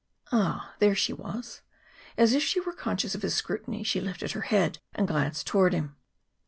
Ah, 0.31 0.73
there 0.79 0.95
she 0.95 1.13
was. 1.13 1.61
As 2.17 2.33
if 2.33 2.41
she 2.41 2.59
were 2.59 2.73
conscious 2.73 3.13
of 3.13 3.21
his 3.21 3.35
scrutiny, 3.35 3.83
she 3.83 4.01
lifted 4.01 4.31
her 4.31 4.41
head 4.41 4.79
and 4.95 5.07
glanced 5.07 5.45
toward 5.45 5.73
him. 5.73 5.95